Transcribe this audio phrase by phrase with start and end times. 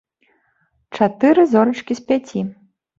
[0.97, 2.49] Чатыры зорачкі з пяці.